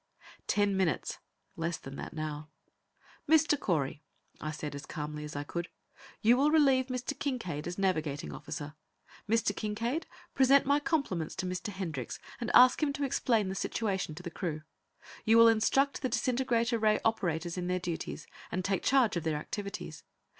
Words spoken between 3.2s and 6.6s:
"Mr. Correy," I said, as calmly as I could, "you will